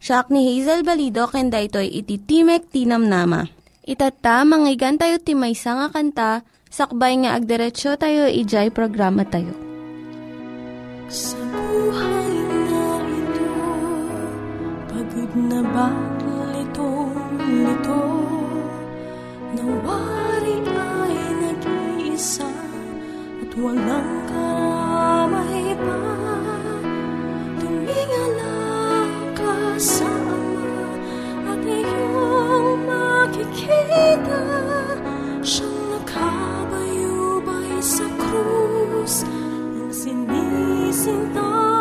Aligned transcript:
Siya 0.00 0.24
ni 0.32 0.48
Hazel 0.48 0.80
Balido 0.80 1.28
ken 1.28 1.52
daytoy 1.52 1.84
iti 1.84 2.16
Timek 2.16 2.72
Tinam 2.72 3.04
Nama. 3.04 3.44
Itata 3.84 4.48
manggigan 4.48 4.96
tayo 4.96 5.20
ti 5.20 5.36
maysa 5.36 5.76
nga 5.76 5.88
kanta 5.92 6.30
sakbay 6.72 7.20
nga 7.20 7.36
agderetsyo 7.36 8.00
tayo 8.00 8.24
ijay 8.24 8.72
programa 8.72 9.28
tayo. 9.28 9.52
Sa 11.12 11.36
buhay 11.52 12.32
na 12.64 12.86
ito 13.12 13.52
pagod 14.88 15.32
na 15.36 15.60
ba 15.68 15.88
litong 16.48 17.36
lito 17.60 18.02
nawari 19.52 20.56
ay 20.64 21.16
nag-iisa 21.44 22.48
at 23.44 23.52
walang 23.52 24.19
makikita 33.50 34.38
Siyang 35.42 35.78
nakabayubay 35.90 37.82
sa 37.82 38.06
krus 38.14 39.26
Ang 39.26 39.90
sinisintang 39.90 41.79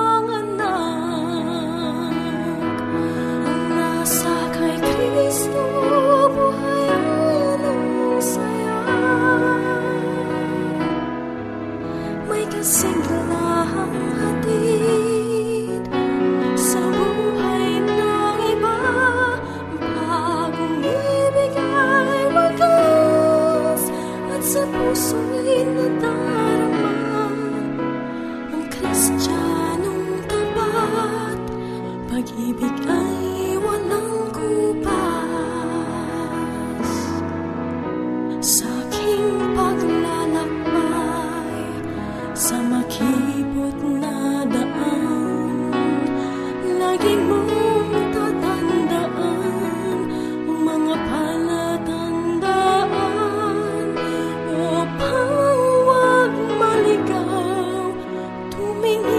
minha 58.80 59.19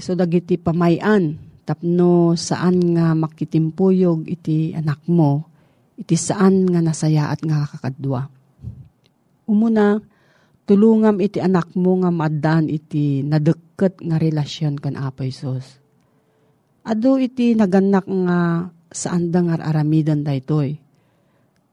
iso 0.00 0.16
dagiti 0.16 0.56
pamayan, 0.56 1.36
tapno 1.68 2.32
saan 2.32 2.80
nga 2.96 3.12
makitimpuyog 3.12 4.24
iti 4.24 4.72
anak 4.72 5.04
mo, 5.06 5.44
iti 6.00 6.16
saan 6.16 6.64
nga 6.64 6.80
nasaya 6.80 7.28
at 7.28 7.44
nga 7.44 7.68
kakadwa. 7.68 8.32
Umuna, 9.44 10.00
tulungam 10.64 11.20
iti 11.20 11.36
anak 11.36 11.76
mo 11.76 12.00
nga 12.00 12.08
maadaan 12.08 12.72
iti 12.72 13.20
nadeket 13.20 14.00
nga 14.00 14.16
relasyon 14.16 14.80
kan 14.80 14.96
Apo 14.96 15.28
Isos. 15.28 15.76
Ado 16.80 17.20
iti 17.20 17.52
naganak 17.52 18.08
nga 18.08 18.72
saan 18.88 19.28
da 19.28 19.44
nga 19.44 19.60
aramidan 19.60 20.24
daytoy. 20.24 20.80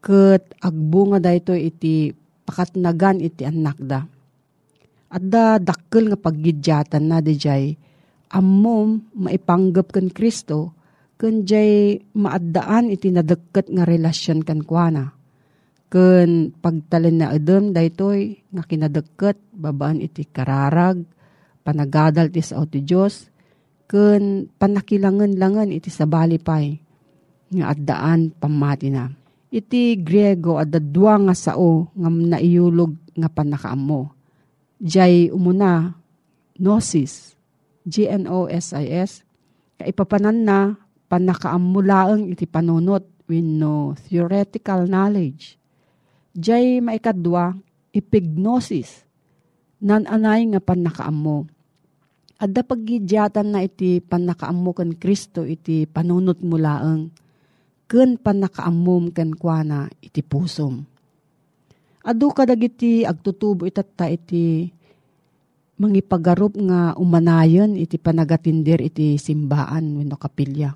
Ket 0.04 0.52
agbo 0.60 1.16
nga 1.16 1.24
daytoy 1.24 1.72
iti 1.72 2.12
pakatnagan 2.44 3.24
iti 3.24 3.48
anak 3.48 3.80
da. 3.80 4.04
At 5.08 5.24
da 5.24 5.56
dakkel 5.64 6.12
nga 6.12 6.20
paggidyatan 6.20 7.08
na 7.08 7.24
di 7.24 7.40
jay, 8.28 8.36
ammom 8.36 9.08
maipanggap 9.16 9.96
kan 9.96 10.12
Kristo, 10.12 10.76
kun 11.16 11.48
jay 11.48 11.98
maaddaan 12.14 12.92
iti 12.92 13.10
nadeket 13.10 13.72
nga 13.72 13.88
relasyon 13.88 14.44
kan 14.44 14.62
kuana. 14.62 15.16
Kun 15.88 16.52
pagtalin 16.60 17.24
na 17.24 17.32
edem 17.32 17.72
daytoy 17.72 18.44
nga 18.52 18.64
kinadeket 18.68 19.40
babaan 19.56 20.04
iti 20.04 20.28
kararag, 20.28 21.08
panagadal 21.64 22.28
ti 22.28 22.44
sao 22.44 22.68
ti 22.68 22.84
Diyos, 22.84 23.32
kun 23.88 24.52
panakilangan-langan 24.60 25.72
iti 25.72 25.88
sabali 25.88 26.38
pay 26.44 26.76
nga 27.56 27.72
addaan 27.72 28.36
pamati 28.36 28.92
na. 28.92 29.08
Iti 29.48 29.96
Griego 30.04 30.60
adda 30.60 30.84
dua 30.84 31.16
nga 31.24 31.32
sao 31.32 31.88
nga 31.96 32.12
naiyulog 32.12 33.16
nga 33.16 33.32
panakaammo. 33.32 34.12
Jay 34.84 35.32
umuna 35.32 35.96
gnosis, 36.60 37.37
G-N-O-S-I-S, 37.88 39.24
kaipapanan 39.80 40.44
na 40.44 40.76
panakaamulaang 41.08 42.28
iti 42.36 42.44
panunot 42.44 43.08
wenno 43.32 43.96
theoretical 43.96 44.84
knowledge. 44.92 45.56
Jay 46.36 46.84
maikadwa, 46.84 47.56
epignosis, 47.96 49.08
nananay 49.80 50.52
nga 50.52 50.62
panakaammo. 50.62 51.48
Adda 52.38 52.62
paggidyatan 52.62 53.50
na 53.50 53.66
iti 53.66 53.98
panakaammo 53.98 54.70
kan 54.76 54.94
Kristo 54.94 55.42
iti 55.42 55.90
panunot 55.90 56.46
mulaang 56.46 57.10
ken 57.90 58.20
panakaammom 58.20 59.10
ken 59.16 59.34
kuana 59.34 59.90
iti 60.04 60.22
pusom. 60.22 60.86
Adu 62.08 62.30
kadagiti 62.32 63.04
agtutubo 63.04 63.66
itatta 63.66 64.06
iti 64.08 64.70
mangipagarup 65.78 66.58
nga 66.58 66.98
umanayon 66.98 67.78
iti 67.78 68.02
panagatindir 68.02 68.82
iti 68.82 69.16
simbaan 69.22 69.98
wenno 69.98 70.18
kapilya. 70.18 70.74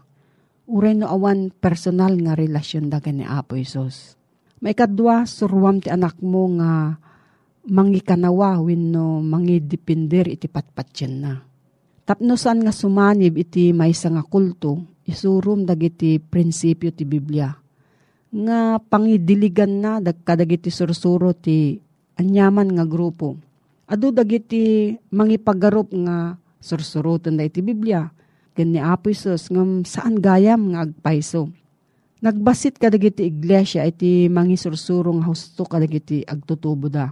Uray 0.71 0.95
no 0.95 1.09
awan 1.09 1.51
personal 1.51 2.15
nga 2.21 2.37
relasyon 2.37 2.87
dagan 2.87 3.19
ni 3.19 3.25
Apo 3.25 3.57
Isos. 3.57 4.15
Maikadwa, 4.61 5.25
surwam 5.25 5.81
ti 5.81 5.89
anak 5.89 6.21
mo 6.21 6.47
nga 6.61 6.95
mangikanawa 7.65 8.61
wenno 8.61 9.19
mangidipindir 9.25 10.29
iti 10.29 10.45
patpatyan 10.45 11.13
na. 11.17 11.33
Tapno 12.05 12.37
saan 12.37 12.61
nga 12.61 12.73
sumanib 12.73 13.41
iti 13.41 13.73
maysa 13.73 14.13
nga 14.13 14.21
kulto, 14.21 15.01
isurum 15.05 15.65
dagiti 15.65 16.21
prinsipyo 16.21 16.93
ti 16.93 17.03
Biblia. 17.09 17.49
Nga 18.31 18.85
pangidiligan 18.85 19.81
na 19.81 19.97
dagkadagiti 19.97 20.71
sursuro 20.71 21.33
ti 21.33 21.81
anyaman 22.15 22.69
nga 22.77 22.85
grupo. 22.85 23.50
Adu 23.91 24.15
dagiti 24.15 24.95
mangipagarup 25.11 25.91
nga 26.07 26.39
sursurutan 26.63 27.35
da 27.35 27.43
iti 27.43 27.59
Biblia. 27.59 28.07
Ken 28.55 28.71
ni 28.71 28.79
Apo 28.79 29.11
Isus 29.11 29.51
ngam 29.51 29.83
saan 29.83 30.15
gayam 30.15 30.71
nga 30.71 30.87
agpaiso. 30.87 31.51
Nagbasit 32.23 32.79
kadagiti 32.79 33.27
iglesia 33.27 33.83
iti 33.83 34.31
mangisursurong 34.31 35.27
husto 35.27 35.67
kadagiti 35.67 36.23
agtutubo 36.23 36.87
da. 36.87 37.11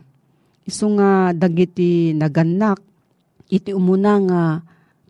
Isu 0.64 0.96
nga 0.96 1.36
dagiti 1.36 2.16
naganak 2.16 2.80
iti 3.52 3.76
umuna 3.76 4.14
nga 4.24 4.42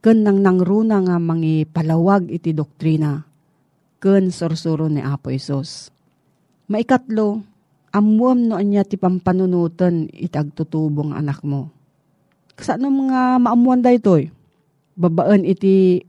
ken 0.01 0.25
nang 0.25 0.41
nangruna 0.41 1.05
nga 1.05 1.21
mangi 1.21 1.69
palawag 1.69 2.31
iti 2.33 2.49
doktrina 2.55 3.29
ken 3.99 4.31
sursuro 4.33 4.87
ni 4.89 5.03
Apo 5.03 5.29
Isos. 5.29 5.91
Maikatlo, 6.71 7.43
amuam 7.93 8.49
no 8.49 8.55
anya 8.57 8.85
ti 8.85 8.95
pampanunutan 8.95 10.09
iti 10.11 10.35
agtutubong 10.35 11.13
anak 11.13 11.41
mo. 11.45 11.69
Kasano 12.53 12.91
mga 12.91 13.39
maamuan 13.39 13.79
da 13.79 13.95
itoy? 13.95 14.29
Babaan 14.99 15.47
iti 15.47 16.03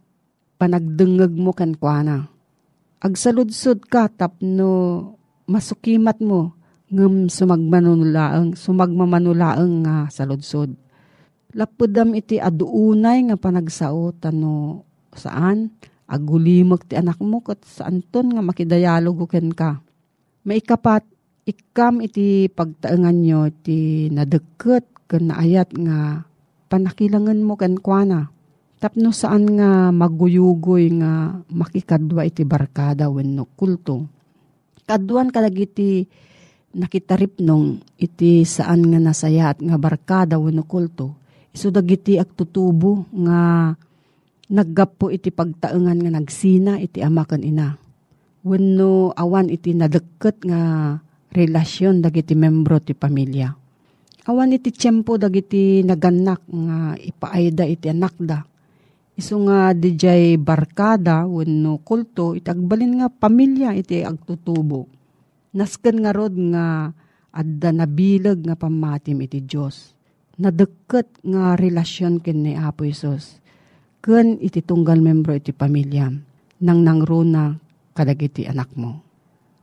panagdengeg 0.58 1.32
mo 1.32 1.54
kan 1.54 1.78
kuana. 1.78 2.26
Agsaludsod 3.00 3.86
ka 3.88 4.10
tapno 4.12 5.00
masukimat 5.48 6.20
mo 6.20 6.52
ngem 6.90 7.30
sumagmanulaang 7.30 8.58
sumagmamanulaang 8.58 9.86
nga 9.86 9.96
saludsod. 10.10 10.74
Lapudam 11.54 12.14
iti 12.18 12.42
aduunay 12.42 13.30
nga 13.30 13.36
panagsao 13.38 14.14
tano 14.18 14.84
saan 15.14 15.70
agulimag 16.10 16.82
ti 16.86 16.98
anak 16.98 17.22
mo 17.22 17.42
kat 17.42 17.62
saan 17.62 18.02
ton 18.02 18.34
nga 18.34 18.42
makidayalogo 18.42 19.30
ken 19.30 19.54
ka. 19.54 19.78
Maikapat 20.42 21.06
ikam 21.50 21.98
iti 21.98 22.46
pagtaengan 22.46 23.16
nyo 23.18 23.50
ti 23.50 24.06
nadeket 24.14 24.86
ken 25.10 25.34
naayat 25.34 25.74
nga 25.74 26.22
panakilangan 26.70 27.42
mo 27.42 27.58
ken 27.58 27.74
kuana. 27.82 28.30
Tapno 28.80 29.12
saan 29.12 29.44
nga 29.58 29.92
maguyugoy 29.92 30.88
nga 31.02 31.42
makikadwa 31.52 32.24
iti 32.24 32.46
barkada 32.46 33.12
wenno 33.12 33.44
kulto. 33.58 34.08
Kaduan 34.88 35.28
kalagiti 35.28 36.08
nakitarip 36.70 37.42
nung 37.42 37.82
iti 37.98 38.46
saan 38.46 38.88
nga 38.88 39.02
nasaya 39.02 39.52
at 39.52 39.58
nga 39.60 39.76
barkada 39.76 40.40
wenno 40.40 40.64
kulto. 40.64 41.18
Isu 41.50 41.74
dagiti 41.74 42.16
agtutubo 42.16 43.10
nga 43.26 43.74
naggapo 44.48 45.10
iti 45.10 45.34
pagtaengan 45.34 45.98
nga 46.00 46.10
nagsina 46.14 46.78
iti 46.78 47.02
ama 47.02 47.26
ken 47.26 47.42
ina. 47.42 47.74
Wenno 48.46 49.12
awan 49.12 49.52
iti 49.52 49.76
nadeket 49.76 50.46
nga 50.46 50.62
relasyon 51.30 52.02
dagiti 52.02 52.34
membro 52.34 52.82
ti 52.82 52.94
pamilya. 52.94 53.54
Awan 54.28 54.52
iti 54.54 54.70
tiyempo 54.70 55.16
dagiti 55.16 55.80
naganak 55.82 56.44
nga 56.46 56.94
ipaayda 56.98 57.64
iti 57.64 57.86
anak 57.88 58.14
da. 58.20 58.44
Isu 59.16 59.48
nga 59.48 59.72
dijay 59.74 60.36
barkada 60.36 61.24
wenno 61.24 61.80
kulto 61.82 62.36
iti 62.36 62.50
agbalin 62.50 63.00
nga 63.00 63.08
pamilya 63.08 63.74
iti 63.74 64.04
agtutubo. 64.04 64.86
Nasken 65.56 66.04
nga 66.04 66.12
rod 66.14 66.34
nga 66.34 66.94
adda 67.30 67.70
nabilag 67.74 68.42
nga 68.44 68.54
pamatim 68.58 69.22
iti 69.24 69.42
Dios. 69.42 69.94
nadeket 70.40 71.20
nga 71.20 71.52
relasyon 71.54 72.24
ken 72.24 72.48
ni 72.48 72.56
Apo 72.56 72.88
Isos. 72.88 73.36
Ken 74.00 74.40
iti 74.40 74.64
tunggal 74.64 75.04
membro 75.04 75.36
iti 75.36 75.52
pamilya 75.52 76.08
nang 76.64 76.80
nangruna 76.80 77.60
kadagiti 77.92 78.48
anak 78.48 78.72
mo. 78.72 79.09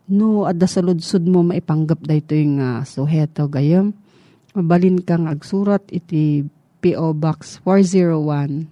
No, 0.08 0.48
adda 0.48 0.72
sa 0.72 0.80
ludsud 0.80 1.28
mo 1.28 1.44
maipanggap 1.44 2.00
da 2.08 2.16
ito 2.16 2.32
yung 2.32 2.64
uh, 2.64 2.88
suheto 2.88 3.52
gayam. 3.52 3.92
Mabalin 4.56 5.04
kang 5.04 5.28
agsurat 5.28 5.84
iti 5.92 6.48
P.O. 6.80 7.12
Box 7.12 7.60
401 7.68 8.72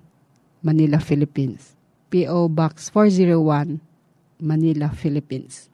Manila, 0.64 0.98
Philippines. 1.04 1.76
P.O. 2.08 2.48
Box 2.48 2.88
401 2.96 3.84
Manila, 4.40 4.88
Philippines. 4.96 5.68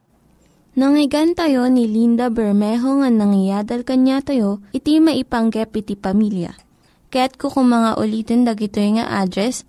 Nangyigan 0.74 1.38
tayo 1.38 1.70
ni 1.70 1.86
Linda 1.86 2.32
Bermejo 2.32 2.98
nga 3.04 3.10
nangyadal 3.12 3.86
kanya 3.86 4.24
tayo, 4.24 4.64
iti 4.74 4.98
maipanggep 4.98 5.68
iti 5.78 5.94
pamilya. 5.94 6.58
Kaya't 7.12 7.36
kukumanga 7.36 8.00
ulitin 8.00 8.48
dagito 8.48 8.80
nga 8.80 9.20
address 9.20 9.68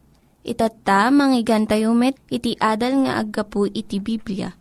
Itatta, 0.41 1.13
manggigan 1.13 1.69
tayo 1.69 1.93
met, 1.93 2.17
iti 2.33 2.57
adal 2.57 3.05
nga 3.05 3.21
aggapu 3.21 3.69
iti 3.69 4.01
Biblia. 4.01 4.57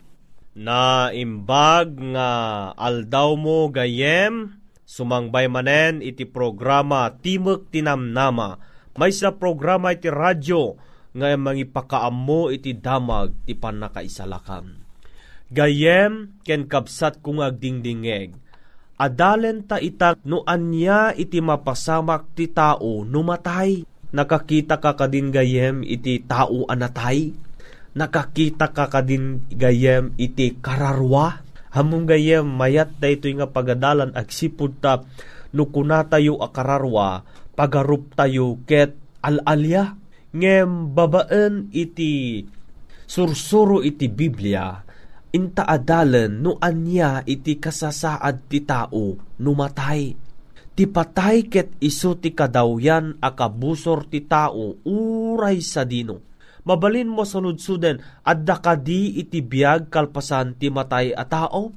Na 0.52 1.08
imbag 1.08 1.96
nga 2.12 2.30
aldaw 2.76 3.32
mo 3.38 3.72
gayem, 3.72 4.60
sumangbay 4.84 5.48
manen 5.48 6.04
iti 6.04 6.28
programa 6.28 7.08
Timok 7.14 7.72
Tinamnama. 7.72 8.60
May 9.00 9.16
sa 9.16 9.32
programa 9.32 9.96
iti 9.96 10.12
radyo 10.12 10.76
nga 11.16 11.26
mangipakaam 11.34 12.52
iti 12.52 12.76
damag 12.76 13.34
ti 13.48 13.56
panakaisalakan 13.58 14.78
Gayem 15.50 16.38
ken 16.46 16.70
kapsat 16.70 17.18
kung 17.26 17.42
agdingdingeg. 17.42 18.38
Adalen 19.02 19.66
ta 19.66 19.82
itak 19.82 20.22
no 20.22 20.46
anya 20.46 21.10
iti 21.10 21.42
mapasamak 21.42 22.38
ti 22.38 22.46
tao 22.46 23.02
numatay. 23.02 23.82
Nakakita 24.10 24.82
ka 24.82 24.98
kadin 24.98 25.30
gayem 25.30 25.86
iti 25.86 26.18
tao 26.26 26.66
anatay. 26.66 27.30
Nakakita 27.94 28.74
ka 28.74 28.90
kadin 28.90 29.46
gayem 29.50 30.14
iti 30.18 30.58
kararwa. 30.58 31.46
Hamong 31.70 32.10
gayem 32.10 32.42
mayat 32.42 32.98
da 32.98 33.06
ito 33.06 33.30
nga 33.30 33.46
pagadalan 33.46 34.10
agsipod 34.18 34.82
ta 34.82 35.06
no 35.54 35.70
kuna 35.70 36.02
tayo 36.06 36.42
akararwa 36.42 37.22
pagarup 37.54 38.18
tayo 38.18 38.58
ket 38.66 38.98
alalya. 39.22 39.94
Ngem 40.30 40.94
babaen 40.94 41.74
iti 41.74 42.42
sursuro 43.06 43.82
iti 43.82 44.06
Biblia 44.06 44.78
inta 45.30 45.62
adalan 45.66 46.42
no 46.42 46.58
anya 46.58 47.22
iti 47.26 47.58
kasasaad 47.58 48.50
ti 48.50 48.62
tao 48.66 49.14
numatay. 49.38 50.29
Ti 50.80 50.88
patay 50.88 51.44
ket 51.44 51.76
iso 51.84 52.16
ti 52.16 52.32
kadawyan 52.32 53.20
akabusor 53.20 54.08
ti 54.08 54.24
tao 54.24 54.80
uray 54.88 55.60
sa 55.60 55.84
dino. 55.84 56.24
Mabalin 56.64 57.04
mo 57.04 57.28
sa 57.28 57.36
ludsuden, 57.36 58.00
adda 58.24 58.64
kadi 58.64 59.20
iti 59.20 59.44
biyag 59.44 59.92
kalpasan 59.92 60.56
ti 60.56 60.72
matay 60.72 61.12
a 61.12 61.28
tao? 61.28 61.76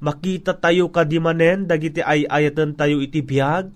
Makita 0.00 0.56
tayo 0.56 0.88
kadimanen 0.88 1.68
dagiti 1.68 2.00
ay 2.00 2.24
ayatan 2.24 2.80
tayo 2.80 3.04
iti 3.04 3.20
biyag? 3.20 3.68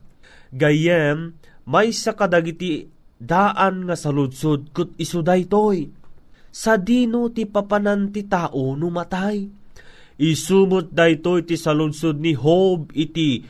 Gayem, 0.49 1.37
may 1.69 1.93
sa 1.93 2.17
kadagiti 2.17 2.89
daan 3.21 3.85
nga 3.85 4.01
sa 4.01 4.09
ludsud 4.09 4.73
kut 4.73 4.97
iso 4.97 5.21
daytoy 5.21 5.93
sa 6.49 6.81
dino 6.81 7.29
ti 7.37 7.45
papanan 7.45 8.09
ti 8.09 8.25
tao 8.25 8.73
numatay. 8.73 9.45
Isumot 10.25 10.89
dayto 10.89 11.37
iti 11.37 11.61
salunsod 11.61 12.17
ni 12.17 12.33
Hob 12.33 12.97
iti 12.97 13.45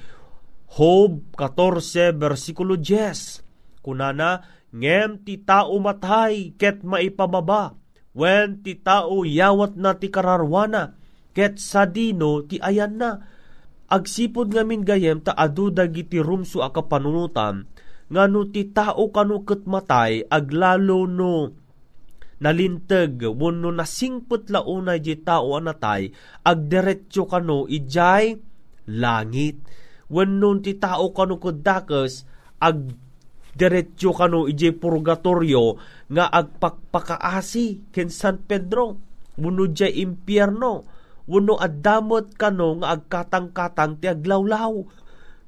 Hob 0.74 1.38
14 1.38 2.18
versikulo 2.18 2.74
10. 2.74 3.78
Kunana, 3.78 4.42
ngem 4.74 5.22
ti 5.22 5.38
tao 5.38 5.78
matay 5.78 6.50
ket 6.58 6.82
maipamaba, 6.82 7.78
wen 8.10 8.58
ti 8.58 8.74
tao 8.82 9.22
yawat 9.22 9.78
na 9.78 9.94
ti 9.94 10.10
kararwana, 10.10 10.98
ket 11.30 11.62
sa 11.62 11.86
dino 11.86 12.42
ti 12.42 12.58
ayan 12.58 12.98
na. 12.98 13.22
Agsipod 13.86 14.50
ngamin 14.50 14.82
gayem 14.82 15.22
ta 15.22 15.30
adu 15.38 15.70
dagiti 15.70 16.18
rumso 16.18 16.58
a 16.66 16.74
kapanunutan, 16.74 17.70
ngano 18.10 18.50
ti 18.50 18.66
tao 18.74 19.14
kanu 19.14 19.46
ket 19.46 19.70
matay 19.70 20.26
aglalo 20.26 21.06
no 21.06 21.54
nalinteg 22.42 23.22
wenno 23.22 23.70
nasingput 23.70 24.50
launay 24.50 24.98
di 24.98 25.14
tao 25.22 25.54
anatay 25.54 26.10
agdiretso 26.42 27.30
kano 27.30 27.64
ijay 27.70 28.34
langit 28.90 29.62
wenno 30.10 30.58
ti 30.60 30.76
tao 30.76 31.12
kano 31.12 31.40
kudakas 31.40 32.24
ag 32.60 32.92
diretso 33.54 34.10
kano 34.10 34.50
ijay 34.50 34.74
purgatorio 34.74 35.78
nga 36.10 36.26
agpakpakaasi 36.28 37.94
ken 37.94 38.10
San 38.10 38.42
Pedro 38.42 38.98
wenno 39.38 39.70
jay 39.70 40.02
impyerno. 40.02 40.86
Wenno 41.24 41.56
addamot 41.56 42.36
kano 42.36 42.84
nga 42.84 43.00
agkatang-katang 43.00 43.96
ti 43.96 44.12
aglawlaw 44.12 44.84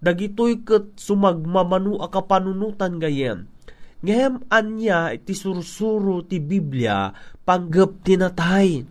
dagitoy 0.00 0.64
ket 0.64 0.96
sumagmamanu 0.96 2.00
a 2.00 2.08
kapanunutan 2.08 2.96
gayem 2.96 3.44
Ngem 4.04 4.44
anya 4.52 5.12
iti 5.12 5.32
sursuro 5.32 6.20
ti 6.24 6.36
Biblia 6.36 7.12
panggap 7.48 8.04
tinatay. 8.04 8.84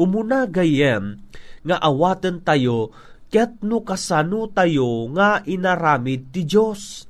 Umuna 0.00 0.48
gayem 0.48 1.20
nga 1.64 1.76
awaten 1.80 2.40
tayo 2.40 2.90
ket 3.28 3.60
no 3.64 3.84
kasano 3.84 4.48
tayo 4.50 5.08
nga 5.14 5.44
inaramid 5.44 6.32
ti 6.32 6.48
Dios. 6.48 7.04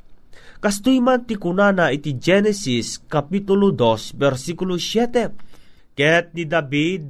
Kastoy 0.59 0.99
man 0.99 1.23
ti 1.23 1.39
kunana 1.39 1.95
iti 1.95 2.19
Genesis 2.19 2.99
Kapitulo 3.07 3.71
2 3.71 4.19
versikulo 4.19 4.75
7. 4.75 5.95
Ket 5.95 6.35
ni 6.35 6.45
David 6.47 7.03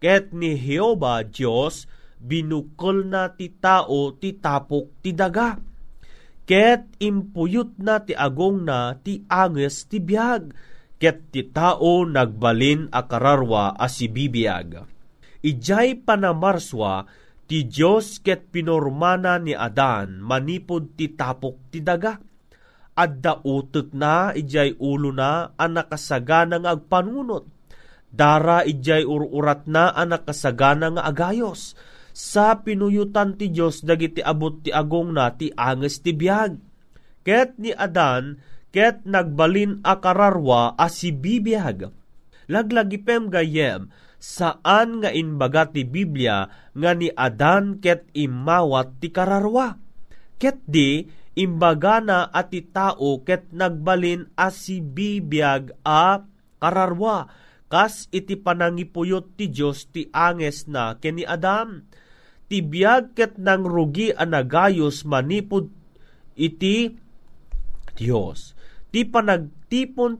ket 0.00 0.32
ni 0.32 0.56
Jehovah 0.56 1.24
Dios 1.24 1.88
binukol 2.20 3.08
na 3.08 3.32
ti 3.32 3.52
tao 3.52 4.16
ti 4.16 4.36
tapok 4.36 5.04
ti 5.04 5.12
daga 5.12 5.74
ket 6.44 6.84
impuyot 7.00 7.80
na 7.80 8.04
ti 8.04 8.12
agong 8.12 8.68
na 8.68 8.96
ti 9.00 9.24
anges 9.28 9.88
ti 9.88 9.98
biyag, 10.00 10.52
ket 11.00 11.32
ti 11.32 11.48
tao 11.48 12.04
nagbalin 12.04 12.92
a 12.92 13.08
kararwa 13.08 13.72
a 13.74 13.88
si 13.88 14.08
bibiyag. 14.08 14.84
Ijay 15.44 16.00
panamarswa 16.04 17.04
ti 17.44 17.68
Diyos 17.68 18.20
ket 18.24 18.48
pinormana 18.50 19.36
ni 19.40 19.52
Adan 19.52 20.20
manipod 20.20 20.96
ti 20.96 21.12
tapok 21.12 21.70
ti 21.72 21.84
daga. 21.84 22.16
Adda 22.94 23.42
utot 23.42 23.90
na 23.90 24.30
ijay 24.30 24.78
ulo 24.78 25.10
na 25.10 25.50
ang 25.58 25.74
nakasagana 25.74 26.62
nga 26.62 26.78
agpanunot. 26.78 27.44
Dara 28.14 28.62
ijay 28.62 29.02
ururat 29.02 29.66
na 29.66 29.90
ang 29.90 30.14
nakasagana 30.14 30.94
nga 30.94 31.02
agayos 31.02 31.74
sa 32.14 32.62
pinuyutan 32.62 33.34
ti 33.34 33.50
Dios 33.50 33.82
dagiti 33.82 34.22
abot 34.22 34.62
ti 34.62 34.70
agong 34.70 35.10
na 35.10 35.34
ti 35.34 35.50
anges 35.50 35.98
ti 35.98 36.14
biag. 36.14 36.54
Ket 37.26 37.58
ni 37.58 37.74
Adan, 37.74 38.38
ket 38.70 39.02
nagbalin 39.02 39.82
a 39.82 39.98
kararwa 39.98 40.78
a 40.78 40.86
si 40.86 41.10
bibiyag. 41.10 41.90
Laglagipem 42.46 43.32
gayem, 43.32 43.90
saan 44.24 45.04
nga 45.04 45.12
inbaga 45.12 45.68
ti 45.68 45.84
Biblia 45.84 46.48
nga 46.72 46.90
ni 46.96 47.12
Adan 47.12 47.84
ket 47.84 48.08
imawat 48.16 48.96
ti 48.96 49.12
kararwa. 49.12 49.76
Ket 50.40 50.64
di, 50.64 51.04
imbaga 51.36 52.00
na 52.00 52.18
at 52.32 52.48
ti 52.48 52.64
tao 52.64 53.20
ket 53.20 53.52
nagbalin 53.52 54.32
a 54.32 54.48
si 54.48 54.80
bibiyag 54.80 55.76
a 55.84 56.24
kararwa 56.56 57.28
kas 57.68 58.08
iti 58.14 58.40
panangipuyot 58.40 59.36
ti 59.36 59.52
Dios 59.52 59.92
ti 59.92 60.08
anges 60.14 60.70
na 60.70 60.96
ken 60.96 61.20
ni 61.20 61.24
Adam 61.26 61.84
tibiyag 62.48 63.12
ket 63.12 63.36
nang 63.36 63.66
rugi 63.66 64.14
anagayos 64.14 65.04
manipod 65.04 65.68
iti 66.38 66.96
Dios. 67.98 68.56
Ti 68.94 69.02
panagtipon 69.04 69.63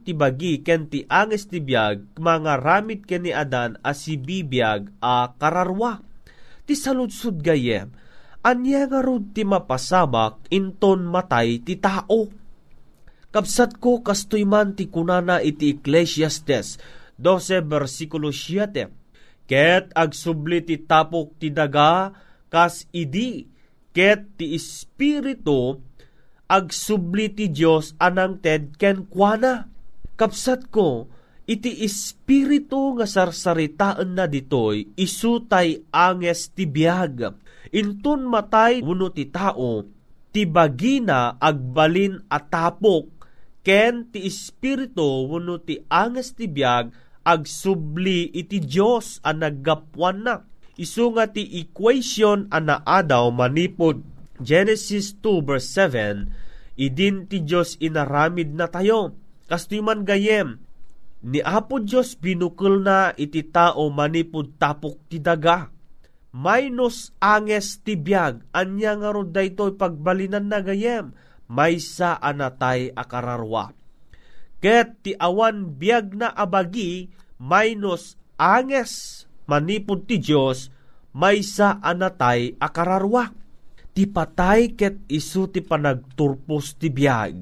ti 0.02 0.12
bagi 0.18 0.66
ken 0.66 0.90
ti 0.90 1.06
anges 1.06 1.46
ti 1.46 1.62
biyag 1.62 2.18
mga 2.18 2.58
ramit 2.58 3.06
ken 3.06 3.22
ni 3.22 3.30
Adan 3.30 3.78
a 3.86 3.94
si 3.94 4.18
bibiyag 4.18 4.90
a 4.98 5.30
kararwa. 5.38 6.02
Ti 6.64 6.74
saludsud 6.74 7.38
gayem, 7.38 7.94
anya 8.42 8.90
nga 8.90 9.00
ti 9.30 9.46
mapasamak 9.46 10.50
inton 10.50 11.06
matay 11.06 11.62
ti 11.62 11.78
tao. 11.78 12.26
Kapsat 13.30 13.78
ko 13.78 14.02
kastoy 14.02 14.42
man 14.42 14.74
ti 14.74 14.90
kunana 14.90 15.38
iti 15.38 15.78
Ecclesiastes 15.78 16.78
12 17.18 17.62
versikulo 17.66 18.34
7. 18.34 19.46
Ket 19.46 19.94
agsubli 19.94 20.66
ti 20.66 20.82
tapok 20.82 21.38
ti 21.38 21.54
daga 21.54 22.10
kas 22.50 22.86
idi 22.90 23.46
ket 23.94 24.38
ti 24.38 24.54
espiritu 24.54 25.78
agsubli 26.48 27.32
ti 27.32 27.48
Dios 27.50 27.96
anang 28.00 28.40
ted 28.40 28.76
ken 28.76 29.08
kuana. 29.08 29.68
Kapsat 30.14 30.70
ko 30.70 31.10
iti 31.44 31.82
espiritu 31.84 32.94
nga 32.96 33.04
sarsaritaan 33.04 34.14
na 34.16 34.30
ditoy 34.30 34.94
isutay 34.94 35.82
anges 35.90 36.54
ti 36.54 36.64
biag. 36.70 37.34
Intun 37.74 38.30
matay 38.30 38.78
uno 38.80 39.10
ti 39.10 39.26
tao 39.26 39.82
ti 40.30 40.46
bagina 40.46 41.34
agbalin 41.42 42.22
atapok 42.30 43.26
ken 43.66 44.06
ti 44.14 44.22
espiritu 44.22 45.26
wenno 45.26 45.58
ti 45.58 45.82
anges 45.90 46.38
ti 46.38 46.46
biag 46.46 46.94
agsubli 47.26 48.30
iti 48.30 48.62
Dios 48.62 49.18
a 49.26 49.34
naggapwan 49.34 50.18
na. 50.22 50.36
Nga 50.74 51.24
ti 51.30 51.42
equation 51.62 52.50
a 52.50 52.58
naadaw 52.58 53.30
manipod 53.30 54.13
Genesis 54.42 55.14
2 55.22 55.46
verse 55.46 55.68
7 55.70 56.26
idin 56.74 57.30
ti 57.30 57.42
Dios 57.46 57.78
inaramid 57.78 58.54
na 58.54 58.66
tayo. 58.66 59.14
Kastoy 59.46 59.84
man 59.84 60.02
gayem 60.02 60.58
ni 61.24 61.38
Apo 61.40 61.78
Dios 61.78 62.18
binukol 62.18 62.82
na 62.82 63.14
iti 63.14 63.46
tao 63.46 63.88
manipod 63.94 64.58
tapok 64.58 64.98
ti 65.06 65.22
daga. 65.22 65.70
Minus 66.34 67.14
anges 67.22 67.78
ti 67.86 67.94
biag 67.94 68.50
anya 68.50 68.98
nga 68.98 69.14
ro 69.14 69.22
daytoy 69.22 69.78
pagbalinan 69.78 70.50
na 70.50 70.58
gayem 70.58 71.14
maysa 71.46 72.18
anatay 72.18 72.90
akararwa. 72.90 73.70
Ket 74.58 75.06
ti 75.06 75.12
awan 75.14 75.78
biag 75.78 76.18
na 76.18 76.34
abagi 76.34 77.12
minus 77.38 78.18
anges 78.34 79.24
manipod 79.46 80.10
ti 80.10 80.18
Dios 80.18 80.74
maysa 81.14 81.78
anatay 81.78 82.58
akararwa. 82.58 83.43
Ti 83.94 84.10
patay 84.10 84.74
ket 84.74 85.06
isu 85.06 85.54
ti 85.54 85.62
panagturpos 85.62 86.74
ti 86.82 86.90
biag. 86.90 87.38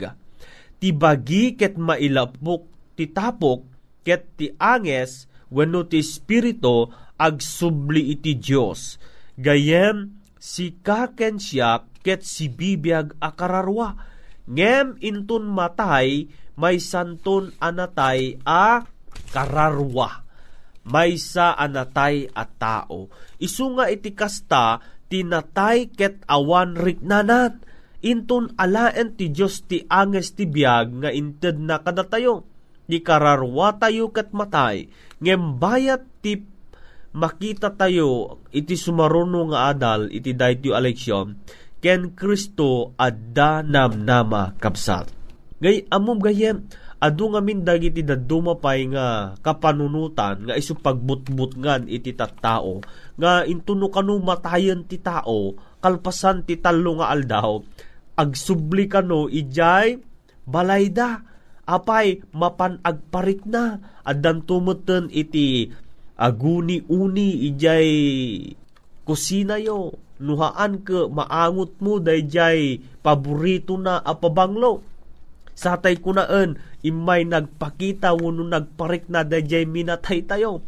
Ti 0.76 0.88
bagi 0.92 1.56
ket 1.56 1.80
mailapok 1.80 2.92
ti 2.92 3.09
tapok 3.09 3.61
ket 4.04 4.37
ti 4.37 4.52
anges 4.61 5.25
wenno 5.49 5.88
ti 5.88 6.04
espiritu 6.04 6.92
agsubli 7.16 8.12
iti 8.12 8.37
Dios. 8.37 9.00
Gayem 9.40 10.12
si 10.37 10.76
kaken 10.76 11.40
siya 11.40 11.88
ket 12.04 12.21
si 12.26 12.52
bibiyag 12.52 13.16
akararwa. 13.16 13.97
Ngem 14.42 14.99
intun 15.00 15.47
matay, 15.49 16.26
may 16.59 16.82
santon 16.82 17.54
anatay 17.62 18.42
a 18.42 18.82
kararwa. 19.30 20.26
May 20.82 21.14
sa 21.14 21.54
anatay 21.54 22.26
a 22.35 22.42
tao. 22.42 23.06
Isu 23.38 23.78
nga 23.78 23.87
iti 23.87 24.11
kasta, 24.18 24.82
tinatay 25.12 25.92
ket 25.92 26.25
awan 26.25 26.73
riknanan. 26.73 27.61
Intun 28.02 28.57
alaen 28.57 29.14
ti 29.14 29.28
Diyos 29.28 29.69
ti 29.69 29.85
anges 29.87 30.33
ti 30.33 30.49
biyag 30.49 31.04
nga 31.04 31.11
inted 31.12 31.61
na 31.61 31.85
kadatayo. 31.85 32.49
Di 32.88 33.04
kararwa 33.04 33.76
tayo 33.76 34.09
ket 34.11 34.33
matay. 34.33 34.88
Ngem 35.21 35.61
bayat 35.61 36.02
ti 36.25 36.40
makita 37.12 37.76
tayo 37.76 38.40
iti 38.49 38.73
sumaruno 38.73 39.52
nga 39.52 39.69
adal 39.69 40.09
iti 40.09 40.33
dayto 40.33 40.72
eleksyon 40.72 41.37
ken 41.83 42.16
Kristo 42.16 42.96
adda 42.96 43.61
namnama 43.61 44.57
kapsat. 44.57 45.12
Gay 45.62 45.87
amom 45.92 46.18
gayem 46.18 46.66
adu 47.03 47.35
nga 47.35 47.43
min 47.43 47.67
dagiti 47.67 48.07
daduma 48.07 48.55
pay 48.62 48.87
nga 48.87 49.35
kapanunutan 49.43 50.47
nga 50.47 50.55
isu 50.55 50.79
pagbutbutngan 50.79 51.91
iti 51.91 52.15
tattao 52.15 52.79
nga 53.19 53.43
intuno 53.43 53.91
kanu 53.91 54.23
matayen 54.23 54.87
ti 54.87 55.03
tao 55.03 55.59
kalpasan 55.83 56.47
ti 56.47 56.62
tallo 56.62 57.03
nga 57.03 57.11
aldaw. 57.11 57.59
Agsubli 58.15 58.87
kano 58.87 59.27
ijay 59.27 59.99
balayda 60.47 61.27
apay 61.67 62.23
mapan 62.31 62.79
agparik 62.87 63.43
na 63.51 63.83
addan 64.07 64.47
tumuten 64.47 65.11
iti 65.11 65.75
aguni-uni 66.15 67.51
ijay 67.51 67.91
kusina 69.03 69.59
yo. 69.59 69.99
Nuhaan 70.23 70.87
ke 70.87 71.11
maangot 71.11 71.83
mo 71.83 71.99
dayjay 71.99 72.79
paborito 73.03 73.75
na 73.75 73.99
apabanglo. 73.99 74.91
Satay 75.53 76.01
kunaan, 76.01 76.57
imay 76.81 77.29
nagpakita 77.29 78.17
wano 78.17 78.43
nagparik 78.49 79.12
na 79.12 79.23
dayjay 79.23 79.69
minatay 79.69 80.25
tayo. 80.25 80.65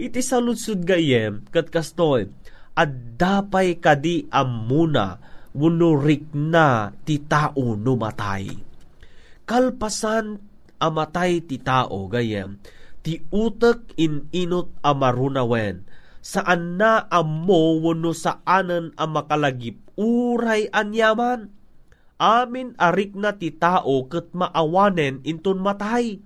Iti 0.00 0.22
saludsud 0.24 0.86
gayem, 0.86 1.44
kat 1.52 1.68
kastoy, 1.68 2.30
at 2.78 3.20
dapay 3.20 3.76
kadi 3.76 4.30
amuna 4.32 5.20
wano 5.52 5.98
rik 5.98 6.30
na 6.32 6.94
ti 7.04 7.20
tao 7.20 7.76
numatay. 7.76 8.48
Kalpasan 9.44 10.38
amatay 10.78 11.44
ti 11.44 11.58
tao 11.60 12.06
gayem, 12.06 12.62
ti 13.04 13.20
utek 13.28 13.98
in 14.00 14.30
inot 14.32 14.72
amarunawen, 14.80 15.84
saan 16.22 16.80
na 16.80 17.04
ammo 17.10 17.82
wano 17.82 18.14
saanan 18.16 18.94
ang 18.94 19.10
makalagip 19.10 19.76
uray 20.00 20.70
anyaman. 20.72 21.52
Amin 22.20 22.76
arik 22.76 23.16
na 23.16 23.32
ti 23.32 23.48
tao 23.48 24.04
ket 24.12 24.36
maawanen 24.36 25.24
inton 25.24 25.56
matay. 25.64 26.20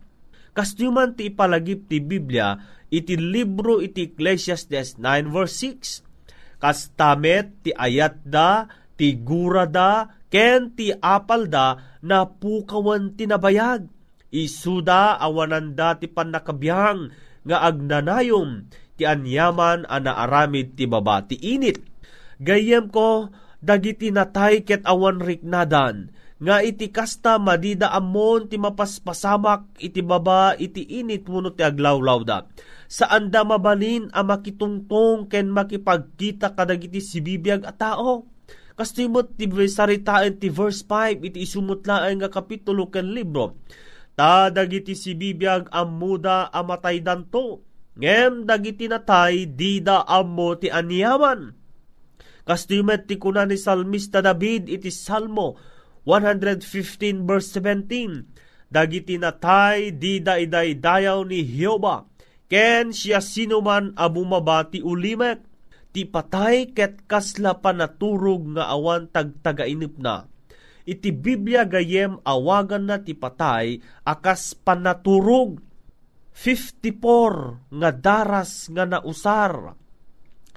Kastyuman 0.50 1.14
ti 1.14 1.30
ipalagip 1.30 1.86
ti 1.86 2.02
Biblia 2.02 2.58
iti 2.90 3.14
libro 3.14 3.78
iti 3.78 4.10
Ecclesiastes 4.10 4.98
9 4.98 5.30
verse 5.30 5.70
6. 6.02 6.58
Kastamet 6.58 7.62
ti 7.62 7.70
ayat 7.70 8.26
da, 8.26 8.66
ti 8.98 9.18
gura 9.22 9.70
da, 9.70 10.10
ken 10.30 10.74
ti 10.74 10.90
apal 10.90 11.46
da 11.46 11.78
na 12.02 12.26
pukawan 12.26 13.14
tinabayag. 13.14 13.86
Isuda 14.34 15.14
awananda 15.22 15.94
ti 15.94 16.10
panakabiyang 16.10 17.14
nga 17.46 17.56
agnanayom 17.70 18.66
ti 18.98 19.06
anyaman 19.06 19.86
ana 19.86 20.26
aramid 20.26 20.74
ti 20.74 20.90
baba 20.90 21.22
ti 21.22 21.38
init. 21.38 21.78
Gayem 22.42 22.90
ko 22.90 23.30
dagiti 23.64 24.12
natay 24.12 24.60
ket 24.60 24.84
awan 24.84 25.24
riknadan 25.24 26.12
nga 26.44 26.60
iti 26.60 26.92
kasta 26.92 27.40
madida 27.40 27.88
amon 27.96 28.52
ti 28.52 28.60
mapaspasamak 28.60 29.80
iti 29.80 30.04
baba 30.04 30.52
iti 30.60 30.84
init 31.00 31.24
muno 31.24 31.48
ti 31.56 31.64
aglawlaw 31.64 32.20
da. 32.20 32.44
Saan 32.84 33.32
da 33.32 33.48
mabalin 33.48 34.12
a 34.12 34.20
makitungtong 34.20 35.32
ken 35.32 35.48
makipagkita 35.48 36.52
kadagiti 36.52 37.00
sibibiyag 37.00 37.64
a 37.64 37.72
tao. 37.72 38.28
Kastimot 38.74 39.38
ti 39.38 39.46
saritaan 39.48 40.36
ti 40.36 40.50
verse 40.50 40.84
5 40.84 41.24
iti 41.24 41.46
isumutlaan 41.46 42.20
nga 42.20 42.28
kapitulo 42.28 42.92
ken 42.92 43.14
libro. 43.14 43.56
Ta 44.18 44.50
dagiti 44.52 44.92
sibibiyag 44.92 45.72
amuda 45.72 46.52
amatay 46.52 47.00
danto 47.00 47.64
ngem 47.94 48.42
dagiti 48.44 48.90
natay 48.90 49.48
dida 49.48 50.04
ammo 50.04 50.58
ti 50.58 50.68
anyaman. 50.68 51.63
Kastimet 52.44 53.08
ti 53.08 53.16
kuna 53.16 53.48
ni 53.48 53.56
Salmista 53.56 54.20
David 54.20 54.68
iti 54.68 54.92
Salmo 54.92 55.56
115 56.04 57.24
verse 57.24 57.56
17. 57.56 58.68
Dagiti 58.68 59.16
natay 59.16 59.96
dida 59.96 60.36
iday 60.36 60.76
dayaw 60.76 61.24
ni 61.24 61.40
Hioba. 61.40 62.04
Ken 62.44 62.92
siya 62.92 63.24
sinuman 63.24 63.96
abumaba 63.96 64.68
ti 64.68 64.84
ulimek. 64.84 65.40
Ti 65.94 66.04
patay 66.04 66.76
ket 66.76 67.08
kasla 67.08 67.64
panaturog 67.64 68.58
nga 68.58 68.68
awan 68.68 69.08
tagtagainip 69.08 69.96
na. 69.96 70.28
Iti 70.84 71.16
Biblia 71.16 71.64
gayem 71.64 72.20
awagan 72.28 72.84
na 72.84 73.00
ti 73.00 73.16
patay 73.16 73.80
akas 74.04 74.52
panaturog 74.52 75.64
54 76.36 77.72
nga 77.72 77.90
daras 77.94 78.68
nga 78.68 78.84
nausar. 78.84 79.80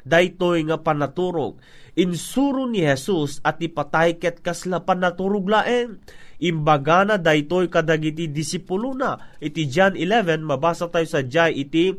Daytoy 0.08 0.64
nga 0.72 0.80
panaturog. 0.80 1.60
Insuro 2.00 2.64
ni 2.66 2.88
Jesus 2.88 3.44
at 3.44 3.60
ipatay 3.60 4.16
ket 4.18 4.40
kasla 4.40 4.88
panaturog 4.88 5.52
laeng. 5.52 6.00
Imbaga 6.40 7.04
na 7.04 7.16
daytoy 7.20 7.68
kadagiti 7.68 8.32
disipulo 8.32 8.96
na. 8.96 9.20
Iti 9.44 9.68
John 9.68 10.00
11, 10.00 10.40
mabasa 10.46 10.88
tayo 10.88 11.06
sa 11.10 11.26
Jai 11.26 11.60
iti 11.60 11.92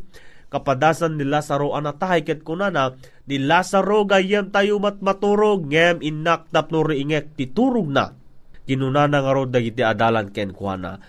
kapadasan 0.49 1.21
ni 1.21 1.29
Lazaro 1.29 1.77
anatay 1.77 2.25
ket 2.25 2.41
kunana 2.41 2.97
ni 3.29 3.37
Lazaro 3.37 4.09
gayem 4.09 4.49
tayo 4.49 4.81
mat 4.81 5.05
maturog 5.05 5.69
ngem 5.69 6.01
inak 6.01 6.49
tapno 6.49 6.81
riingek 6.81 7.37
titurog 7.37 7.93
na. 7.93 8.17
Kinunana 8.65 9.21
nga 9.21 9.33
ro 9.33 9.45
dagiti 9.49 9.85
adalan 9.85 10.33
ken 10.33 10.53
kuana 10.57 11.01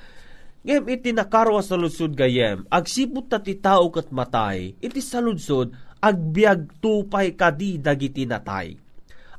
Ngem 0.59 0.91
iti 0.91 1.15
nakarwa 1.15 1.63
sa 1.63 1.79
lusod 1.79 2.19
gayem, 2.19 2.67
agsipot 2.67 3.31
ta 3.31 3.39
ti 3.39 3.55
tao 3.55 3.87
kat 3.95 4.11
matay, 4.11 4.75
iti 4.83 4.99
sa 4.99 5.23
ludsod, 5.23 5.71
agbiag 5.99 6.79
tupay 6.79 7.35
kadi 7.35 7.79
dagiti 7.79 8.27
natay. 8.27 8.75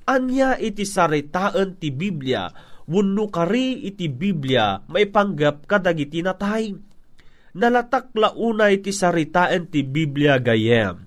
Anya 0.08 0.56
iti 0.56 0.84
saritaan 0.84 1.76
ti 1.76 1.92
Biblia, 1.92 2.48
Wunno 2.90 3.30
kari 3.30 3.86
iti 3.86 4.10
Biblia 4.10 4.82
maipanggap 4.90 5.70
kadagiti 5.70 6.26
natay. 6.26 6.74
Nalatak 7.54 8.10
launa 8.18 8.66
iti 8.74 8.90
saritaen 8.90 9.70
ti 9.70 9.86
Biblia 9.86 10.42
gayem. 10.42 11.06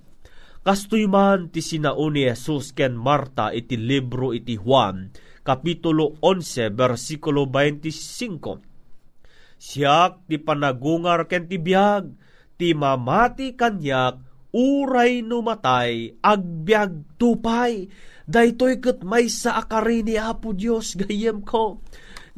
Kastoy 0.64 1.04
man 1.04 1.52
ti 1.52 1.60
sinao 1.60 2.08
ni 2.08 2.24
Jesus 2.24 2.72
ken 2.72 2.96
Marta 2.96 3.52
iti 3.52 3.76
libro 3.76 4.32
iti 4.32 4.56
Juan, 4.56 5.12
Kapitulo 5.44 6.16
11, 6.24 6.72
versikulo 6.72 7.44
25. 7.44 9.60
Siyak 9.60 10.24
ti 10.24 10.40
panagungar 10.40 11.28
ken 11.28 11.52
ti 11.52 11.60
biyag, 11.60 12.16
ti 12.56 12.72
mamati 12.72 13.52
kanyak, 13.52 14.23
uray 14.54 15.26
numatay, 15.26 16.14
agbyag 16.22 17.18
tupay, 17.18 17.90
daytoy 18.22 18.78
ket 18.78 19.02
may 19.02 19.26
sa 19.26 19.58
akari 19.58 20.06
ni 20.06 20.14
Apo 20.14 20.54
Dios 20.54 20.94
gayem 20.94 21.42
ko, 21.42 21.82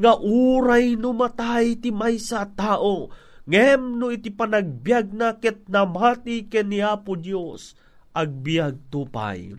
nga 0.00 0.16
uray 0.16 0.96
numatay 0.96 1.76
ti 1.76 1.92
may 1.92 2.16
sa 2.16 2.48
tao, 2.48 3.12
ngem 3.44 4.00
no 4.00 4.08
iti 4.08 4.32
panagbiag 4.32 5.12
na 5.12 5.36
ket 5.36 5.68
namati 5.68 6.48
ken 6.48 6.72
ni 6.72 6.80
Apo 6.80 7.20
Dios, 7.20 7.76
agbiag 8.16 8.88
tupay. 8.88 9.52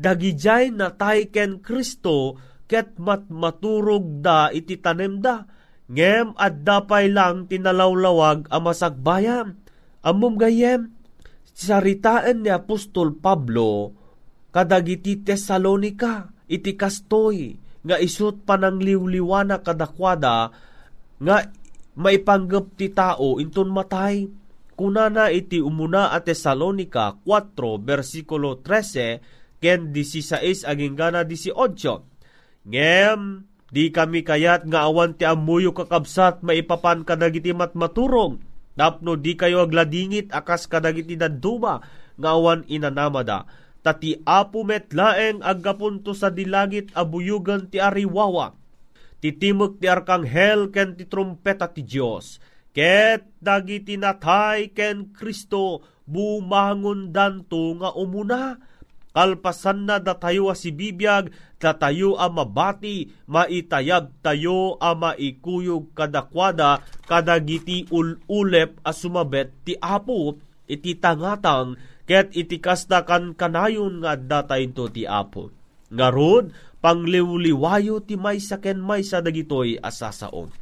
Dagijay 0.00 0.72
natay 0.72 1.28
ken 1.28 1.60
Kristo, 1.60 2.40
ket 2.64 2.96
matmaturog 2.96 4.24
da 4.24 4.48
iti 4.48 4.80
tanem 4.80 5.20
da, 5.20 5.44
ngem 5.92 6.32
at 6.40 6.64
dapay 6.64 7.12
lang 7.12 7.48
tinalawlawag 7.52 8.48
a 8.48 8.56
masagbayan. 8.60 9.60
Amom 9.98 10.38
gayem, 10.38 10.97
saritaan 11.58 12.46
ni 12.46 12.54
Apostol 12.54 13.18
Pablo, 13.18 13.90
kadagiti 14.54 15.18
Tesalonika, 15.26 16.30
iti 16.46 16.78
kastoy, 16.78 17.58
nga 17.82 17.98
isut 17.98 18.46
panang 18.46 18.78
liwliwana 18.78 19.66
kadakwada, 19.66 20.54
nga 21.18 21.36
maipanggap 21.98 22.78
ti 22.78 22.94
tao 22.94 23.42
inton 23.42 23.74
matay, 23.74 24.30
kunana 24.78 25.34
iti 25.34 25.58
umuna 25.58 26.14
at 26.14 26.30
Tesalonika 26.30 27.18
4 27.26 27.82
versikulo 27.82 28.62
13 28.62 29.58
ken 29.58 29.90
16 29.90 30.62
aging 30.62 30.94
gana 30.94 31.26
18. 31.26 31.58
Ngem, 32.70 33.20
di 33.74 33.90
kami 33.90 34.22
kayat 34.22 34.62
nga 34.70 34.86
awan 34.86 35.18
ti 35.18 35.26
amuyo 35.26 35.74
kakabsat 35.74 36.46
maipapan 36.46 37.02
kadagiti 37.02 37.50
matmaturog, 37.50 38.38
tapno 38.78 39.18
di 39.18 39.34
kayo 39.34 39.66
agladingit 39.66 40.30
akas 40.30 40.70
kadagiti 40.70 41.18
daduma 41.18 41.82
nga 42.14 42.30
awan 42.38 42.62
inanamada. 42.70 43.50
Tati 43.82 44.22
apo 44.22 44.62
metlaeng 44.62 45.42
aggapunto 45.42 46.14
sa 46.14 46.30
dilagit 46.30 46.94
abuyugan 46.94 47.66
ti 47.66 47.82
ariwawa. 47.82 48.54
Titimok 49.18 49.82
ti 49.82 49.90
arkanghel 49.90 50.70
ken 50.70 50.94
ti 50.94 51.10
trumpeta 51.10 51.66
ti 51.66 51.82
Dios 51.82 52.38
Ket 52.78 53.42
dagiti 53.42 53.98
natay 53.98 54.70
ken 54.70 55.10
Kristo 55.10 55.82
bumangon 56.06 57.10
danto 57.10 57.74
nga 57.74 57.90
umuna. 57.96 58.54
Kalpasan 59.18 59.90
na 59.90 59.98
datayo 59.98 60.54
si 60.54 60.70
bibiyag, 60.70 61.34
datayo 61.58 62.14
a 62.14 62.30
mabati, 62.30 63.10
maitayag 63.26 64.14
tayo 64.22 64.78
a 64.78 64.94
maikuyog 64.94 65.90
kadakwada, 65.90 66.86
kadagiti 67.02 67.90
ululep 67.90 68.78
a 68.86 68.94
sumabet 68.94 69.50
ti 69.66 69.74
apo, 69.82 70.38
iti 70.70 70.94
tangatang, 70.94 71.74
ket 72.06 72.30
iti 72.30 72.62
kasta 72.62 73.02
kan 73.02 73.34
kanayon 73.34 74.06
nga 74.06 74.14
datayin 74.14 74.70
to 74.70 74.86
ti 74.86 75.02
apo. 75.02 75.50
Ngarod, 75.90 76.54
pangliwliwayo 76.78 77.98
ti 78.06 78.14
maysa 78.14 78.62
ken 78.62 78.78
maysa 78.78 79.18
dagitoy 79.18 79.82
asasaon 79.82 80.54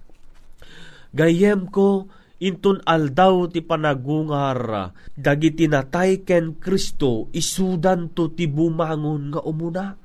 Gayem 1.12 1.68
ko, 1.68 2.08
intun 2.36 2.84
aldaw 2.84 3.48
ti 3.48 3.64
panagungar, 3.64 4.92
dagiti 5.16 5.68
natay 5.68 6.24
ken 6.24 6.60
Kristo, 6.60 7.32
isudan 7.32 8.12
ti 8.12 8.44
bumangon 8.44 9.32
nga 9.32 9.40
umuna. 9.44 9.96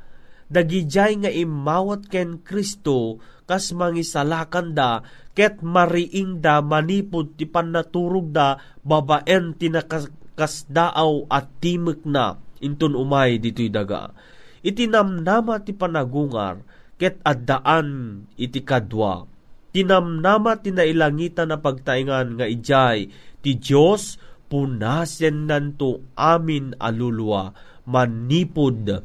Dagijay 0.51 1.23
nga 1.23 1.31
imawat 1.31 2.11
ken 2.11 2.43
Kristo, 2.43 3.23
kas 3.47 3.71
mangisalakan 3.71 4.75
da, 4.75 4.99
ket 5.31 5.63
mariing 5.63 6.43
da 6.43 6.59
manipod 6.59 7.39
ti 7.39 7.47
panaturog 7.47 8.35
da, 8.35 8.59
babaen 8.83 9.55
ti 9.55 9.71
nakasdaaw 9.71 11.31
at 11.31 11.47
timik 11.63 12.03
na, 12.03 12.35
intun 12.59 12.99
umay 12.99 13.39
dito'y 13.39 13.71
daga. 13.71 14.11
Itinamnama 14.59 15.63
ti 15.63 15.71
panagungar, 15.71 16.67
ket 16.99 17.23
addaan 17.23 18.27
iti 18.35 18.59
kadwa, 18.59 19.30
tinamnama 19.71 20.59
tinailangita 20.59 21.47
na 21.47 21.59
pagtaingan 21.59 22.39
nga 22.39 22.47
ijay. 22.47 23.11
Ti 23.41 23.51
Dios 23.57 24.19
punasen 24.51 25.47
nanto 25.47 26.13
amin 26.15 26.75
alulwa. 26.77 27.55
Manipod. 27.87 29.03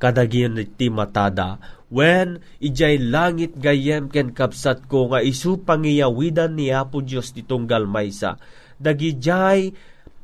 Kadagyan 0.00 0.56
ti 0.76 0.88
matada. 0.88 1.60
When 1.90 2.38
ijay 2.62 3.02
langit 3.02 3.58
gayem 3.58 4.06
ken 4.08 4.30
kapsat 4.30 4.86
ko 4.86 5.10
nga 5.10 5.20
isu 5.20 5.66
pangiyawidan 5.66 6.54
ni 6.54 6.70
Apo 6.70 7.02
Dios 7.02 7.34
ti 7.34 7.42
tunggal 7.42 7.84
maysa. 7.90 8.38
Dagijay 8.80 9.74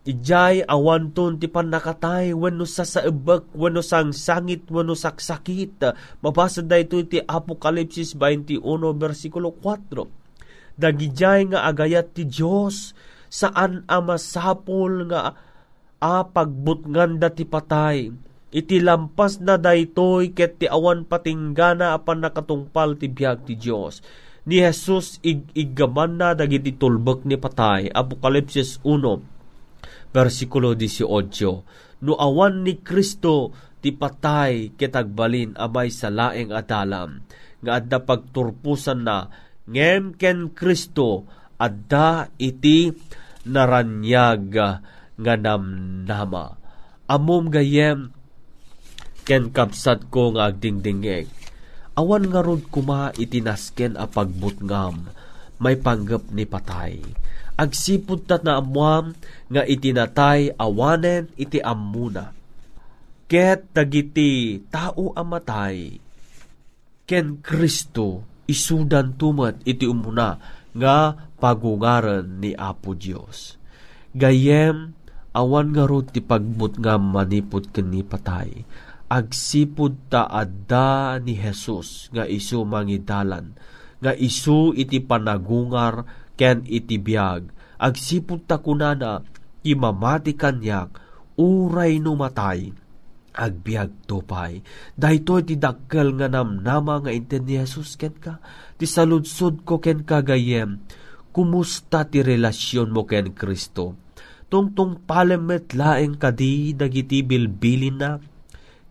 Ijay 0.07 0.63
awanton 0.63 1.43
ti 1.43 1.51
panakatay 1.51 2.31
wano 2.31 2.63
sa 2.63 2.87
saibak 2.87 3.51
wano 3.59 3.83
sang 3.83 4.15
sangit 4.15 4.71
wano 4.71 4.95
saksakit. 4.95 5.83
Mabasa 6.23 6.63
da 6.63 6.79
ito 6.79 7.03
ti 7.03 7.19
Apokalipsis 7.19 8.15
21 8.15 8.63
versikulo 8.95 9.51
4. 9.59 10.79
Dagijay 10.79 11.51
nga 11.51 11.67
agayat 11.67 12.15
ti 12.15 12.23
Dios 12.23 12.95
saan 13.27 13.83
a 13.91 13.99
masapol 13.99 15.11
nga 15.11 15.35
a 15.99 16.23
pagbutngan 16.23 17.19
da 17.19 17.35
ti 17.35 17.43
patay. 17.43 18.15
Iti 18.55 18.79
lampas 18.79 19.43
na 19.43 19.59
daytoy 19.59 20.31
ket 20.31 20.63
ti 20.63 20.71
awan 20.71 21.03
patinggana 21.03 21.99
apan 21.99 22.23
nakatungpal 22.23 22.95
ti 22.95 23.11
biag 23.11 23.43
ti 23.43 23.59
Dios 23.59 24.07
ni 24.47 24.63
Jesus 24.63 25.19
ig 25.27 25.51
na 26.15 26.31
dagiti 26.39 26.79
tulbek 26.79 27.27
ni 27.27 27.35
patay. 27.35 27.91
Apokalipsis 27.91 28.79
1 28.87 29.35
versikulo 30.17 30.73
18, 30.73 32.01
No 32.01 32.17
awan 32.17 32.65
ni 32.65 32.81
Kristo 32.81 33.53
ti 33.85 33.93
patay 33.93 34.73
kitagbalin 34.73 35.53
amay 35.61 35.93
sa 35.93 36.09
laeng 36.09 36.57
adalam, 36.57 37.21
nga 37.61 37.77
adda 37.77 38.01
pagturpusan 38.01 39.05
na, 39.05 39.29
ngem 39.69 40.17
ken 40.17 40.57
Kristo 40.57 41.29
adda 41.61 42.33
iti 42.41 42.89
naranyag 43.45 44.41
nga 45.17 45.35
namnama. 45.37 46.57
Amom 47.07 47.53
gayem 47.53 48.13
ken 49.29 49.53
kapsat 49.53 50.09
ko 50.09 50.33
nga 50.33 50.49
agdingdingeg. 50.49 51.29
Awan 51.97 52.29
nga 52.29 52.45
rod 52.45 52.69
kuma 52.69 53.13
itinasken 53.17 53.97
a 53.97 54.05
pagbutngam, 54.05 55.09
may 55.57 55.81
panggap 55.81 56.29
ni 56.29 56.45
patay 56.45 57.01
agsipud 57.57 58.29
tat 58.29 58.45
na 58.45 58.61
amuam 58.61 59.17
nga 59.49 59.65
itinatay 59.65 60.55
awanen 60.61 61.33
iti 61.41 61.59
amuna. 61.59 62.37
Ket 63.27 63.75
dagiti 63.75 64.63
tao 64.71 65.11
amatay 65.17 65.99
ken 67.09 67.43
Kristo 67.43 68.23
isudan 68.47 69.19
tumat 69.19 69.59
iti 69.67 69.83
umuna 69.83 70.39
nga 70.77 71.17
pagungaran 71.43 72.39
ni 72.39 72.55
Apo 72.55 72.95
Dios. 72.95 73.59
Gayem 74.15 74.95
awan 75.35 75.75
nga 75.75 75.85
ro 75.91 76.07
ti 76.07 76.23
pagmut 76.23 76.79
nga 76.79 77.01
manipod 77.03 77.75
ken 77.75 77.91
ni 77.91 78.07
patay. 78.07 78.63
Agsipud 79.07 80.11
ta 80.11 80.27
adda 80.27 81.19
ni 81.23 81.35
Jesus 81.39 82.11
nga 82.11 82.27
isu 82.27 82.67
mangidalan 82.67 83.55
nga 84.03 84.13
isu 84.13 84.77
iti 84.77 85.01
panagungar 85.01 86.05
ken 86.37 86.63
iti 86.69 87.01
biag 87.01 87.51
agsipud 87.81 88.47
ta 88.47 88.61
kunana 88.61 89.25
imamati 89.67 90.39
kanyak 90.39 91.01
uray 91.37 91.99
no 92.01 92.17
matay 92.17 92.73
agbiag 93.37 94.09
topay 94.09 94.65
daytoy 94.97 95.45
ti 95.45 95.61
dakkel 95.61 96.17
nga 96.17 96.29
namnama 96.33 97.05
nga 97.05 97.13
inten 97.13 97.45
ni 97.45 97.61
Jesus 97.61 98.01
ken 98.01 98.17
ka 98.17 98.41
ti 98.81 98.89
saludsod 98.89 99.65
ko 99.65 99.81
ken 99.81 100.05
kagayem. 100.05 100.81
Kumusta 101.37 102.09
ti 102.09 102.25
relasyon 102.25 102.89
mo 102.89 103.05
ken 103.05 103.37
Kristo? 103.37 103.93
Tungtung 104.49 105.05
palemet 105.05 105.77
laeng 105.77 106.17
kadi 106.17 106.73
dagiti 106.73 107.21
bilbilin 107.21 107.97
na 108.01 108.17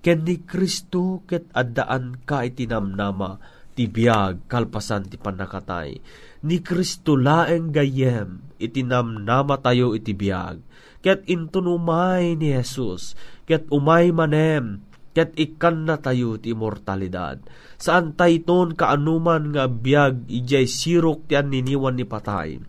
ken 0.05 0.21
ni 0.21 0.45
Kristo 0.45 1.25
ket 1.25 1.49
addaan 1.57 2.21
ka 2.21 2.45
iti 2.45 2.69
namnama 2.69 3.41
ti 3.73 3.89
biag 3.89 4.45
kalpasan 4.45 5.09
ti 5.09 5.17
panakatay 5.17 5.97
ni 6.45 6.61
Kristo 6.61 7.17
laeng 7.17 7.73
gayem 7.73 8.45
itinamnama 8.61 9.57
tayo 9.65 9.97
iti 9.97 10.13
biag 10.13 10.61
ket 11.01 11.25
intunumay 11.25 12.37
ni 12.37 12.53
Jesus 12.53 13.17
ket 13.49 13.65
umay 13.73 14.13
manem 14.13 14.85
ket 15.15 15.31
ikan 15.39 15.87
na 15.87 15.95
tayo 15.95 16.35
ti 16.35 16.51
immortalidad. 16.51 17.39
Saan 17.79 18.19
tayton 18.19 18.75
kaanuman 18.75 19.55
nga 19.55 19.71
biyag 19.71 20.27
ijay 20.27 20.67
sirok 20.67 21.31
ti 21.31 21.39
niniwan 21.39 21.95
ni 21.95 22.03
patay. 22.03 22.59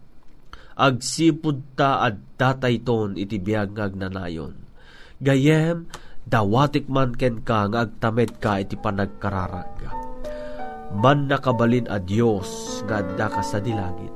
Agsipud 0.78 1.74
ta 1.74 2.06
at 2.06 2.38
datayton 2.38 3.18
iti 3.18 3.42
biyag 3.42 3.74
nga 3.74 3.90
agnanayon. 3.90 4.54
Gayem, 5.18 5.90
dawatik 6.22 6.86
man 6.86 7.18
ken 7.18 7.42
ka 7.42 7.66
nga 7.66 7.90
agtamed 7.90 8.38
ka 8.38 8.62
iti 8.62 8.78
panagkararag. 8.78 9.90
Man 10.94 11.26
nakabalin 11.26 11.90
a 11.90 11.98
Dios 11.98 12.82
nga 12.86 13.02
adda 13.02 13.26
ka 13.26 13.42
sa 13.42 13.58
dilagit. 13.58 14.14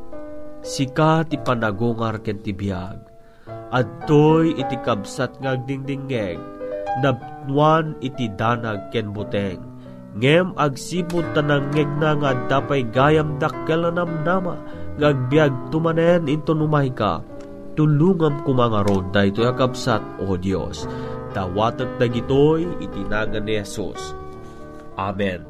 Sika 0.63 1.27
ti 1.27 1.41
panagungar 1.41 2.23
ken 2.23 2.39
ti 2.39 2.55
biyag. 2.55 3.01
Adtoy 3.75 4.55
iti 4.55 4.77
kabsat 4.83 5.39
nga 5.43 5.59
agdingdingeg 5.59 6.39
nabnuan 6.99 7.95
iti 8.03 8.27
danag 8.35 8.91
ken 8.91 9.15
buteng. 9.15 9.63
Ngem 10.19 10.59
agsipod 10.59 11.23
tanangeg 11.39 11.87
na 12.03 12.19
nga 12.19 12.35
dapay 12.51 12.83
gayam 12.91 13.39
dakkel 13.39 13.87
na 13.87 14.03
namnama 14.03 14.59
ngagbiag 14.99 15.55
tumanen 15.71 16.27
into 16.27 16.51
numay 16.51 16.91
ka. 16.91 17.23
Tulungam 17.79 18.43
kumangarod 18.43 19.15
da 19.15 19.31
ito 19.31 19.47
yakapsat 19.47 20.03
o 20.19 20.35
Dios. 20.35 20.85
Tawatag 21.31 22.03
dagitoy 22.03 22.67
itinagan 22.83 23.47
ni 23.47 23.63
Jesus. 23.63 24.19
Amen. 24.99 25.47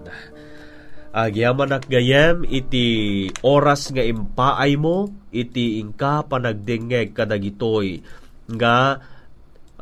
Agyaman 1.10 1.74
ak 1.74 1.90
gayem 1.90 2.46
iti 2.46 3.26
oras 3.42 3.90
nga 3.90 3.98
impaay 3.98 4.78
mo 4.78 5.10
iti 5.34 5.82
ingka 5.82 6.30
panagdengeg 6.30 7.18
kadagitoy 7.18 7.98
nga 8.46 9.02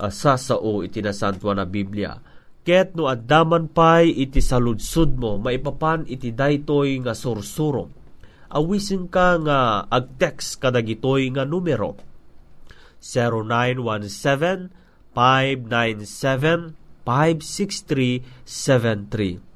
uh, 0.00 0.08
sasao 0.08 0.80
iti 0.80 1.04
nasantua 1.04 1.52
na 1.52 1.68
Biblia. 1.68 2.16
Ket 2.64 2.96
no 2.96 3.12
addaman 3.12 3.68
pay 3.68 4.08
iti 4.08 4.40
saludsud 4.40 5.20
mo, 5.20 5.36
maipapan 5.36 6.08
iti 6.08 6.32
daytoy 6.32 6.96
nga 7.04 7.12
sursuro. 7.12 7.92
Awisin 8.48 9.12
ka 9.12 9.36
nga 9.44 9.84
ag-text 9.84 10.64
kadagitoy 10.64 11.28
nga 11.36 11.44
numero 11.44 11.92
0917 13.04 15.12
597 15.12 16.72
56373 17.04 19.47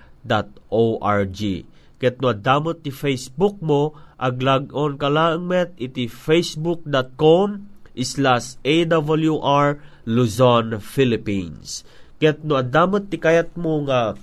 Ket 1.96 2.14
no 2.18 2.26
adamot 2.34 2.82
ti 2.82 2.90
Facebook 2.90 3.62
mo, 3.62 3.94
aglag-on 4.18 4.98
ka 4.98 5.06
lang 5.06 5.46
met 5.46 5.70
iti 5.78 6.10
facebook.com 6.10 7.70
slash 8.02 8.58
awr 8.66 9.78
Luzon, 10.04 10.82
Philippines. 10.82 11.86
Ket 12.16 12.40
no 12.42 12.56
adamot 12.56 13.12
ti 13.12 13.20
kayat 13.20 13.56
mo 13.60 13.84
nga 13.84 14.16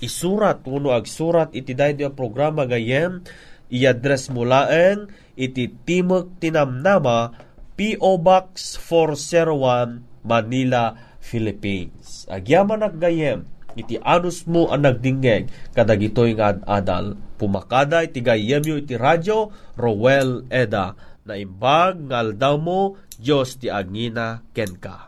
isurat 0.00 0.64
uno 0.64 0.94
agsurat 0.96 1.52
iti 1.52 1.76
daytoy 1.76 2.08
a 2.08 2.12
programa 2.14 2.64
gayem 2.64 3.20
i-address 3.68 4.32
mo 4.32 4.48
laeng 4.48 5.12
iti 5.36 5.68
Timog 5.68 6.40
Tinamnama 6.40 7.36
P.O. 7.78 8.18
Box 8.18 8.74
401 8.80 10.26
Manila, 10.26 10.96
Philippines. 11.22 12.26
Agyaman 12.26 12.82
ak 12.82 12.96
gayem 12.96 13.44
iti 13.78 13.94
anus 14.02 14.42
mo 14.48 14.72
ang 14.72 14.82
nagdingeg 14.82 15.46
kadagitoy 15.70 16.34
nga 16.34 16.58
adal 16.66 17.14
pumakada 17.38 18.02
iti 18.02 18.18
gayem 18.18 18.64
yo 18.66 18.74
iti 18.80 18.98
radyo 18.98 19.54
Rowel 19.78 20.50
Eda 20.50 20.98
na 21.22 21.38
imbag 21.38 22.08
nga 22.10 22.24
aldaw 22.24 22.56
mo 22.58 22.98
Diyos 23.20 23.60
ti 23.60 23.68
agngina 23.70 24.42
kenka. 24.50 25.07